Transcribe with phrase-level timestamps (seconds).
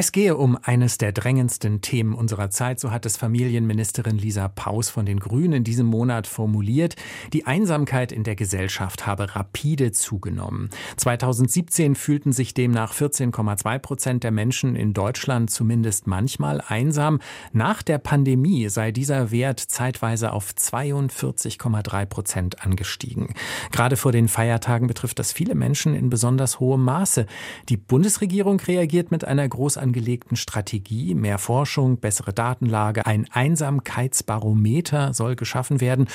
[0.00, 4.88] es gehe um eines der drängendsten Themen unserer Zeit, so hat es Familienministerin Lisa Paus
[4.88, 6.96] von den Grünen in diesem Monat formuliert.
[7.34, 10.70] Die Einsamkeit in der Gesellschaft habe rapide zugenommen.
[10.96, 17.20] 2017 fühlten sich demnach 14,2 Prozent der Menschen in Deutschland zumindest manchmal einsam.
[17.52, 23.34] Nach der Pandemie sei dieser Wert zeitweise auf 42,3 Prozent angestiegen.
[23.70, 27.26] Gerade vor den Feiertagen betrifft das viele Menschen in besonders hohem Maße.
[27.68, 31.16] Die Bundesregierung reagiert mit einer groß angelegten Strategie.
[31.16, 36.06] Mehr Forschung, bessere Datenlage, ein Einsamkeitsbarometer soll geschaffen werden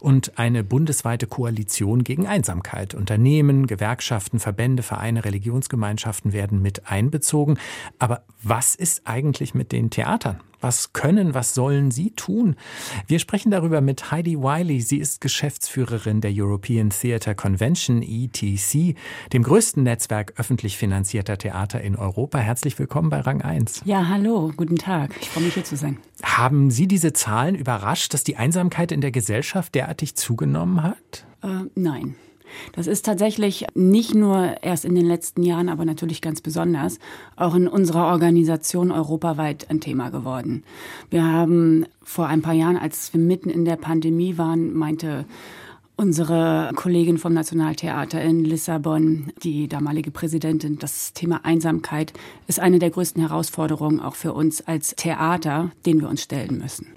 [0.00, 2.94] und eine bundesweite Koalition gegen Einsamkeit.
[2.94, 7.58] Unternehmen, Gewerkschaften, Verbände, Vereine, Religionsgemeinschaften werden mit einbezogen.
[7.98, 10.40] Aber was ist eigentlich mit den Theatern?
[10.62, 12.54] Was können, was sollen Sie tun?
[13.08, 14.80] Wir sprechen darüber mit Heidi Wiley.
[14.80, 18.96] Sie ist Geschäftsführerin der European Theatre Convention, ETC,
[19.32, 22.38] dem größten Netzwerk öffentlich finanzierter Theater in Europa.
[22.38, 23.82] Herzlich willkommen bei Rang 1.
[23.86, 25.10] Ja, hallo, guten Tag.
[25.20, 25.98] Ich freue mich hier zu sein.
[26.22, 31.26] Haben Sie diese Zahlen überrascht, dass die Einsamkeit in der Gesellschaft derartig zugenommen hat?
[31.42, 32.14] Äh, nein.
[32.72, 36.98] Das ist tatsächlich nicht nur erst in den letzten Jahren, aber natürlich ganz besonders
[37.36, 40.64] auch in unserer Organisation europaweit ein Thema geworden.
[41.10, 45.24] Wir haben vor ein paar Jahren, als wir mitten in der Pandemie waren, meinte
[45.96, 52.12] unsere Kollegin vom Nationaltheater in Lissabon, die damalige Präsidentin, das Thema Einsamkeit
[52.48, 56.88] ist eine der größten Herausforderungen auch für uns als Theater, denen wir uns stellen müssen.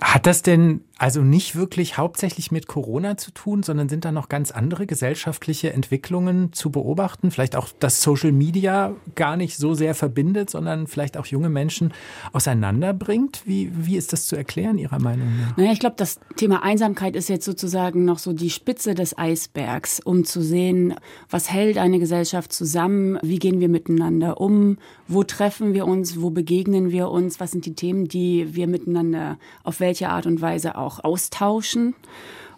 [0.00, 4.30] Hat das denn also nicht wirklich hauptsächlich mit Corona zu tun, sondern sind da noch
[4.30, 7.30] ganz andere gesellschaftliche Entwicklungen zu beobachten?
[7.30, 11.92] Vielleicht auch, dass Social Media gar nicht so sehr verbindet, sondern vielleicht auch junge Menschen
[12.32, 13.42] auseinanderbringt?
[13.44, 15.56] Wie, wie ist das zu erklären, Ihrer Meinung nach?
[15.58, 20.00] Naja, ich glaube, das Thema Einsamkeit ist jetzt sozusagen noch so die Spitze des Eisbergs,
[20.00, 20.94] um zu sehen,
[21.28, 26.30] was hält eine Gesellschaft zusammen, wie gehen wir miteinander um, wo treffen wir uns, wo
[26.30, 30.78] begegnen wir uns, was sind die Themen, die wir miteinander auf welche Art und Weise
[30.78, 31.94] auch austauschen.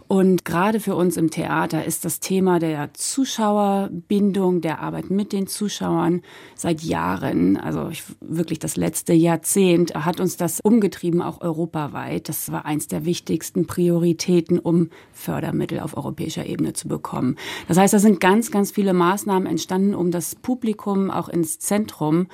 [0.08, 5.46] Und gerade für uns im Theater ist das Thema der Zuschauerbindung, der Arbeit mit den
[5.46, 6.22] Zuschauern
[6.54, 7.90] seit Jahren, also
[8.22, 12.30] wirklich das letzte Jahrzehnt, hat uns das umgetrieben, auch europaweit.
[12.30, 17.36] Das war eins der wichtigsten Prioritäten, um Fördermittel auf europäischer Ebene zu bekommen.
[17.68, 22.28] Das heißt, da sind ganz, ganz viele Maßnahmen entstanden, um das Publikum auch ins Zentrum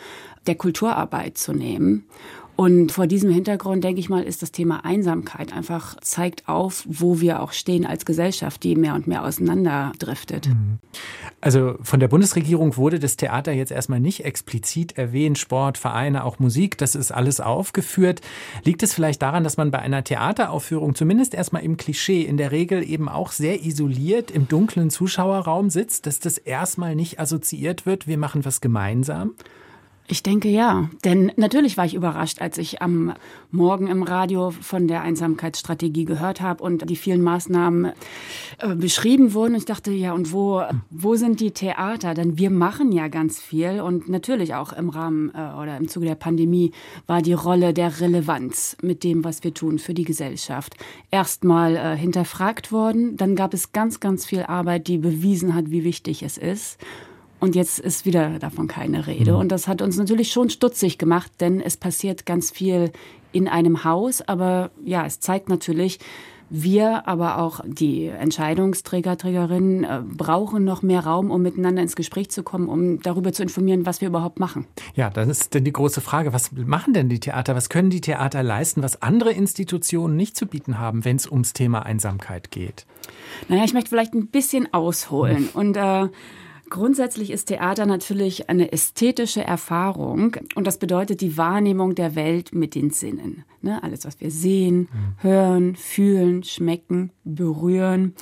[0.46, 2.06] der Kulturarbeit zu nehmen.
[2.56, 7.20] Und vor diesem Hintergrund, denke ich mal, ist das Thema Einsamkeit einfach zeigt auf, wo
[7.20, 10.48] wir auch stehen als Gesellschaft, die mehr und mehr auseinanderdriftet.
[10.48, 10.78] Mhm.
[11.40, 16.38] Also von der Bundesregierung wurde das Theater jetzt erstmal nicht explizit erwähnt, Sport, Vereine, auch
[16.38, 18.20] Musik, das ist alles aufgeführt.
[18.62, 22.52] Liegt es vielleicht daran, dass man bei einer Theateraufführung zumindest erstmal im Klischee in der
[22.52, 28.06] Regel eben auch sehr isoliert im dunklen Zuschauerraum sitzt, dass das erstmal nicht assoziiert wird,
[28.06, 29.32] wir machen was gemeinsam?
[30.06, 33.14] Ich denke ja, denn natürlich war ich überrascht, als ich am
[33.50, 37.92] Morgen im Radio von der Einsamkeitsstrategie gehört habe und die vielen Maßnahmen
[38.58, 39.54] äh, beschrieben wurden.
[39.54, 42.12] Ich dachte, ja, und wo, wo sind die Theater?
[42.12, 46.04] Denn wir machen ja ganz viel und natürlich auch im Rahmen äh, oder im Zuge
[46.04, 46.72] der Pandemie
[47.06, 50.76] war die Rolle der Relevanz mit dem, was wir tun für die Gesellschaft,
[51.10, 53.16] erstmal äh, hinterfragt worden.
[53.16, 56.78] Dann gab es ganz, ganz viel Arbeit, die bewiesen hat, wie wichtig es ist.
[57.40, 59.32] Und jetzt ist wieder davon keine Rede.
[59.32, 59.38] Mhm.
[59.38, 62.92] Und das hat uns natürlich schon stutzig gemacht, denn es passiert ganz viel
[63.32, 64.22] in einem Haus.
[64.22, 65.98] Aber ja, es zeigt natürlich,
[66.50, 72.30] wir, aber auch die Entscheidungsträger, Trägerinnen äh, brauchen noch mehr Raum, um miteinander ins Gespräch
[72.30, 74.66] zu kommen, um darüber zu informieren, was wir überhaupt machen.
[74.94, 77.56] Ja, dann ist denn die große Frage, was machen denn die Theater?
[77.56, 81.54] Was können die Theater leisten, was andere Institutionen nicht zu bieten haben, wenn es ums
[81.54, 82.86] Thema Einsamkeit geht?
[83.48, 86.08] Naja, ich möchte vielleicht ein bisschen ausholen und äh,
[86.74, 92.74] Grundsätzlich ist Theater natürlich eine ästhetische Erfahrung und das bedeutet die Wahrnehmung der Welt mit
[92.74, 93.44] den Sinnen.
[93.62, 93.80] Ne?
[93.84, 94.88] Alles, was wir sehen, mhm.
[95.18, 98.16] hören, fühlen, schmecken, berühren.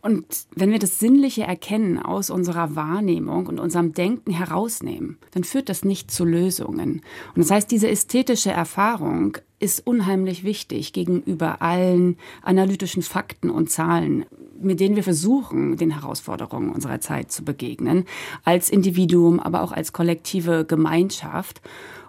[0.00, 0.26] Und
[0.56, 5.84] wenn wir das Sinnliche erkennen aus unserer Wahrnehmung und unserem Denken herausnehmen, dann führt das
[5.84, 7.02] nicht zu Lösungen.
[7.36, 14.26] Und das heißt, diese ästhetische Erfahrung ist unheimlich wichtig gegenüber allen analytischen Fakten und Zahlen,
[14.62, 18.04] mit denen wir versuchen, den Herausforderungen unserer Zeit zu begegnen,
[18.44, 21.60] als Individuum, aber auch als kollektive Gemeinschaft.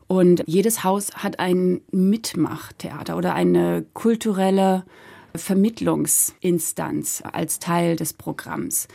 [0.08, 4.86] Und jedes Haus hat ein Mitmachtheater oder eine kulturelle
[5.36, 8.88] Vermittlungsinstanz als Teil des Programms.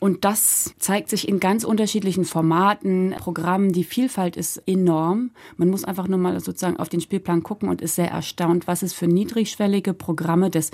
[0.00, 3.72] Und das zeigt sich in ganz unterschiedlichen Formaten, Programmen.
[3.72, 5.30] Die Vielfalt ist enorm.
[5.56, 8.82] Man muss einfach nur mal sozusagen auf den Spielplan gucken und ist sehr erstaunt, was
[8.82, 10.70] es für niedrigschwellige Programme des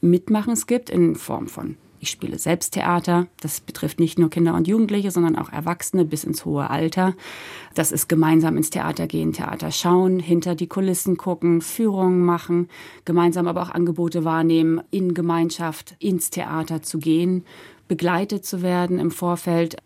[0.00, 3.26] Mitmachens gibt in Form von Ich spiele selbst Theater.
[3.40, 7.14] Das betrifft nicht nur Kinder und Jugendliche, sondern auch Erwachsene bis ins hohe Alter.
[7.74, 12.68] Das ist gemeinsam ins Theater gehen, Theater schauen, hinter die Kulissen gucken, Führungen machen,
[13.04, 17.44] gemeinsam aber auch Angebote wahrnehmen, in Gemeinschaft ins Theater zu gehen,
[17.88, 19.76] begleitet zu werden im Vorfeld,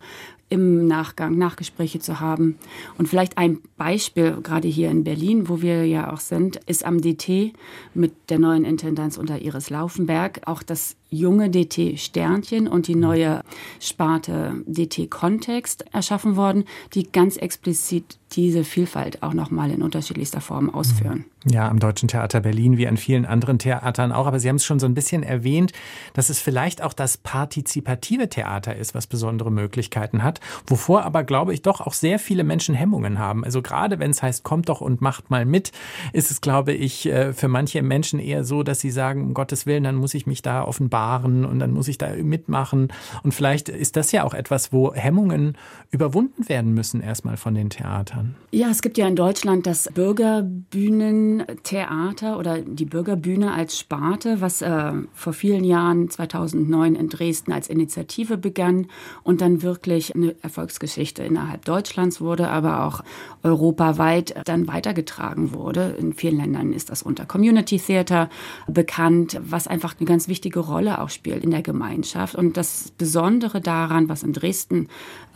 [0.51, 2.57] im Nachgang Nachgespräche zu haben.
[2.97, 7.01] Und vielleicht ein Beispiel, gerade hier in Berlin, wo wir ja auch sind, ist am
[7.01, 7.53] DT
[7.93, 13.43] mit der neuen Intendanz unter Iris Laufenberg auch das junge DT Sternchen und die neue
[13.79, 20.73] Sparte DT Kontext erschaffen worden, die ganz explizit diese Vielfalt auch nochmal in unterschiedlichster Form
[20.73, 21.25] ausführen.
[21.45, 24.27] Ja, am Deutschen Theater Berlin wie an vielen anderen Theatern auch.
[24.27, 25.73] Aber Sie haben es schon so ein bisschen erwähnt,
[26.13, 31.53] dass es vielleicht auch das partizipative Theater ist, was besondere Möglichkeiten hat, wovor aber, glaube
[31.53, 33.43] ich, doch auch sehr viele Menschen Hemmungen haben.
[33.43, 35.71] Also gerade wenn es heißt, kommt doch und macht mal mit,
[36.13, 39.65] ist es, glaube ich, äh, für manche Menschen eher so, dass sie sagen, um Gottes
[39.65, 42.89] Willen, dann muss ich mich da offenbar fahren und dann muss ich da mitmachen.
[43.23, 45.57] Und vielleicht ist das ja auch etwas, wo Hemmungen
[45.89, 48.35] überwunden werden müssen, erstmal von den Theatern.
[48.51, 54.91] Ja, es gibt ja in Deutschland das Bürgerbühnentheater oder die Bürgerbühne als Sparte, was äh,
[55.13, 58.87] vor vielen Jahren, 2009 in Dresden als Initiative begann
[59.23, 63.03] und dann wirklich eine Erfolgsgeschichte innerhalb Deutschlands wurde, aber auch
[63.43, 65.95] europaweit dann weitergetragen wurde.
[65.99, 68.29] In vielen Ländern ist das unter Community Theater
[68.67, 72.35] bekannt, was einfach eine ganz wichtige Rolle auch spielt in der Gemeinschaft.
[72.35, 74.87] Und das Besondere daran, was in Dresden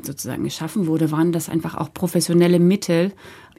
[0.02, 3.12] sozusagen geschaffen wurde, waren, dass einfach auch professionelle Mittel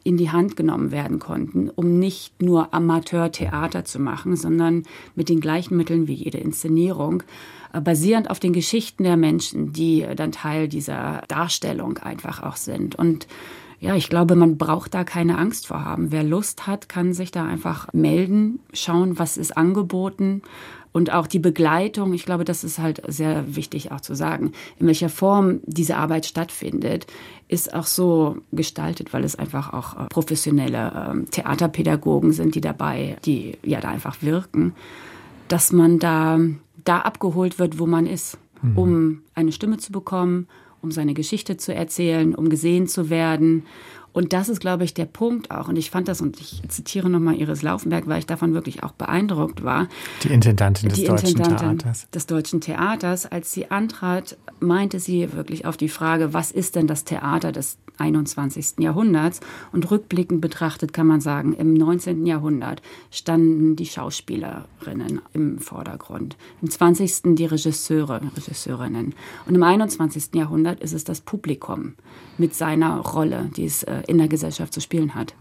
[0.06, 4.84] in die Hand genommen werden konnten, um nicht nur Amateurtheater zu machen, sondern
[5.16, 7.24] mit den gleichen Mitteln wie jede Inszenierung,
[7.72, 12.94] äh, basierend auf den Geschichten der Menschen, die dann Teil dieser Darstellung einfach auch sind.
[12.94, 13.26] Und
[13.78, 16.10] ja, ich glaube, man braucht da keine Angst vor haben.
[16.10, 20.42] Wer Lust hat, kann sich da einfach melden, schauen, was ist angeboten.
[20.92, 24.86] Und auch die Begleitung, ich glaube, das ist halt sehr wichtig auch zu sagen, in
[24.86, 27.06] welcher Form diese Arbeit stattfindet,
[27.48, 33.18] ist auch so gestaltet, weil es einfach auch äh, professionelle ähm, Theaterpädagogen sind, die dabei,
[33.26, 34.74] die ja da einfach wirken,
[35.48, 36.40] dass man da,
[36.84, 38.78] da abgeholt wird, wo man ist, mhm.
[38.78, 40.48] um eine Stimme zu bekommen,
[40.82, 43.64] um seine Geschichte zu erzählen, um gesehen zu werden
[44.16, 45.68] und das ist, glaube ich, der Punkt auch.
[45.68, 48.92] Und ich fand das, und ich zitiere nochmal Iris Laufenberg, weil ich davon wirklich auch
[48.92, 49.88] beeindruckt war.
[50.22, 52.08] Die Intendantin des die Deutschen Intendantin Theaters.
[52.12, 53.26] Des Deutschen Theaters.
[53.26, 57.76] Als sie antrat, meinte sie wirklich auf die Frage, was ist denn das Theater des
[57.98, 58.78] 21.
[58.78, 59.40] Jahrhunderts?
[59.72, 62.26] Und rückblickend betrachtet kann man sagen, im 19.
[62.26, 66.36] Jahrhundert standen die Schauspielerinnen im Vordergrund.
[66.62, 67.34] Im 20.
[67.36, 69.14] die Regisseure, Regisseurinnen.
[69.46, 70.34] Und im 21.
[70.34, 71.94] Jahrhundert ist es das Publikum
[72.38, 75.34] mit seiner Rolle, die es äh, in der Gesellschaft zu spielen hat.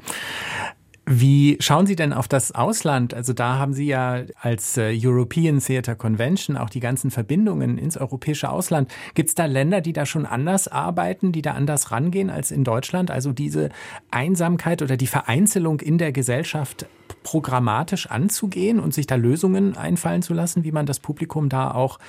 [1.07, 3.13] Wie schauen Sie denn auf das Ausland?
[3.13, 7.95] Also da haben Sie ja als äh, European Theatre Convention auch die ganzen Verbindungen ins
[7.95, 8.91] europäische Ausland.
[9.13, 12.63] Gibt es da Länder, die da schon anders arbeiten, die da anders rangehen als in
[12.63, 13.11] Deutschland?
[13.11, 13.69] Also diese
[14.09, 16.87] Einsamkeit oder die Vereinzelung in der Gesellschaft
[17.21, 21.99] programmatisch anzugehen und sich da Lösungen einfallen zu lassen, wie man das Publikum da auch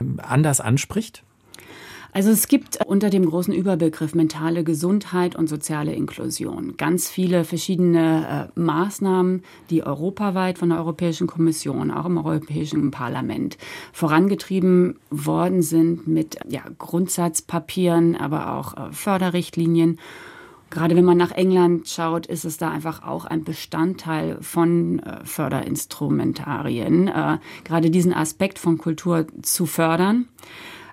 [0.00, 1.22] ähm, anders anspricht?
[2.12, 8.50] Also es gibt unter dem großen Überbegriff mentale Gesundheit und soziale Inklusion ganz viele verschiedene
[8.56, 13.58] äh, Maßnahmen, die europaweit von der Europäischen Kommission, auch im Europäischen Parlament
[13.92, 19.98] vorangetrieben worden sind mit ja, Grundsatzpapieren, aber auch äh, Förderrichtlinien.
[20.70, 25.24] Gerade wenn man nach England schaut, ist es da einfach auch ein Bestandteil von äh,
[25.24, 30.26] Förderinstrumentarien, äh, gerade diesen Aspekt von Kultur zu fördern.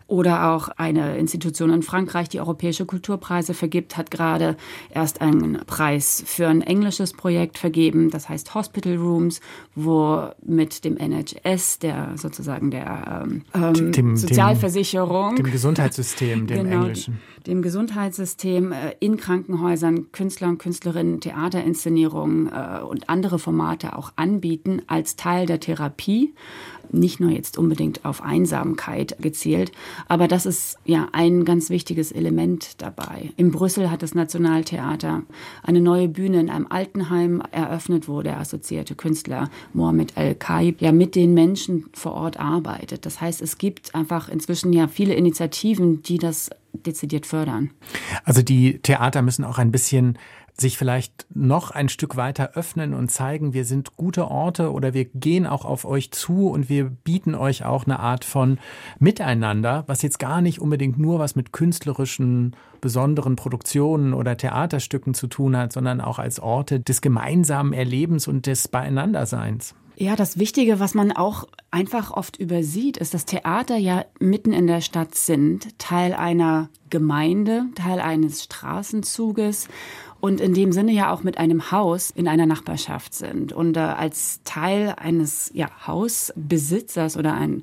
[0.08, 4.56] Oder auch eine Institution in Frankreich, die europäische Kulturpreise vergibt, hat gerade
[4.90, 9.42] erst einen Preis für ein englisches Projekt vergeben, das heißt Hospital Rooms,
[9.76, 16.82] wo mit dem NHS, der sozusagen der ähm, dem, Sozialversicherung, dem, dem Gesundheitssystem, dem genau,
[16.84, 24.12] englischen, dem Gesundheitssystem äh, in Krankenhäusern Künstler und Künstlerinnen Theaterinszenierungen äh, und andere Formate auch
[24.16, 26.34] anbieten als Teil der Therapie
[26.92, 29.72] nicht nur jetzt unbedingt auf Einsamkeit gezielt,
[30.08, 33.32] aber das ist ja ein ganz wichtiges Element dabei.
[33.38, 35.24] In Brüssel hat das Nationaltheater
[35.64, 41.16] eine neue Bühne in einem Altenheim eröffnet, wo der assoziierte Künstler Mohamed El-Kaib ja mit
[41.16, 43.06] den Menschen vor Ort arbeitet.
[43.06, 46.50] Das heißt, es gibt einfach inzwischen ja viele Initiativen, die das
[46.86, 47.72] dezidiert fördern.
[48.24, 50.18] Also die Theater müssen auch ein bisschen
[50.60, 55.06] sich vielleicht noch ein Stück weiter öffnen und zeigen, wir sind gute Orte oder wir
[55.06, 58.58] gehen auch auf euch zu und wir bieten euch auch eine Art von
[59.00, 65.28] Miteinander, was jetzt gar nicht unbedingt nur was mit künstlerischen besonderen Produktionen oder Theaterstücken zu
[65.28, 69.76] tun hat, sondern auch als Orte des gemeinsamen Erlebens und des Beieinanderseins.
[70.00, 74.68] Ja, das Wichtige, was man auch einfach oft übersieht, ist, dass Theater ja mitten in
[74.68, 79.68] der Stadt sind, Teil einer Gemeinde, Teil eines Straßenzuges
[80.20, 83.54] und in dem Sinne ja auch mit einem Haus in einer Nachbarschaft sind.
[83.54, 87.62] Und äh, als Teil eines ja, Hausbesitzers oder ein,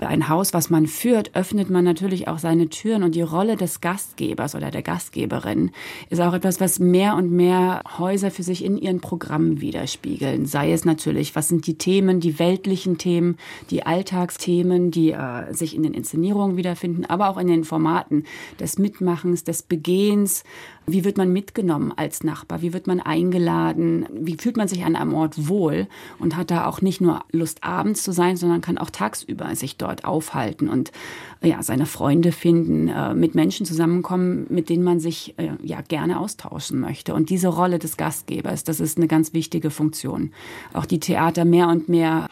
[0.00, 3.02] ein Haus, was man führt, öffnet man natürlich auch seine Türen.
[3.02, 5.70] Und die Rolle des Gastgebers oder der Gastgeberin
[6.10, 10.46] ist auch etwas, was mehr und mehr Häuser für sich in ihren Programmen widerspiegeln.
[10.46, 13.36] Sei es natürlich, was sind die Themen, die weltlichen Themen,
[13.70, 18.24] die Alltagsthemen, die äh, sich in den Inszenierungen wiederfinden, aber auch in den Formaten
[18.58, 20.42] des Mitmachens, des Begehens,
[20.86, 22.62] wie wird man mitgenommen als Nachbar?
[22.62, 24.06] Wie wird man eingeladen?
[24.12, 25.86] Wie fühlt man sich an einem Ort wohl?
[26.18, 29.76] Und hat da auch nicht nur Lust, abends zu sein, sondern kann auch tagsüber sich
[29.76, 30.92] dort aufhalten und
[31.42, 36.20] ja, seine Freunde finden, äh, mit Menschen zusammenkommen, mit denen man sich äh, ja gerne
[36.20, 37.14] austauschen möchte.
[37.14, 40.32] Und diese Rolle des Gastgebers, das ist eine ganz wichtige Funktion.
[40.72, 42.28] Auch die Theater mehr und mehr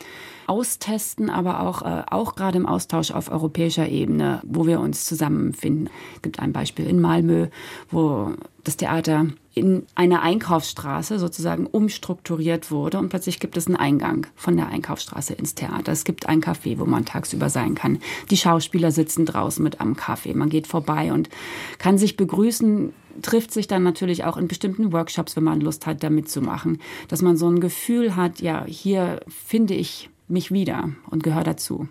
[0.51, 5.89] austesten, aber auch, äh, auch gerade im Austausch auf europäischer Ebene, wo wir uns zusammenfinden.
[6.17, 7.47] Es gibt ein Beispiel in Malmö,
[7.89, 8.33] wo
[8.65, 14.57] das Theater in einer Einkaufsstraße sozusagen umstrukturiert wurde und plötzlich gibt es einen Eingang von
[14.57, 15.93] der Einkaufsstraße ins Theater.
[15.93, 18.01] Es gibt ein Café, wo man tagsüber sein kann.
[18.31, 20.35] Die Schauspieler sitzen draußen mit am Kaffee.
[20.35, 21.31] Man geht vorbei und
[21.79, 22.93] kann sich begrüßen,
[23.23, 27.23] trifft sich dann natürlich auch in bestimmten Workshops, wenn man Lust hat, da mitzumachen, dass
[27.23, 31.89] man so ein Gefühl hat, ja, hier finde ich mich wieder und gehöre dazu.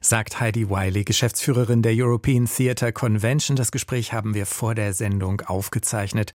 [0.00, 3.56] Sagt Heidi Wiley, Geschäftsführerin der European Theatre Convention.
[3.56, 6.32] Das Gespräch haben wir vor der Sendung aufgezeichnet.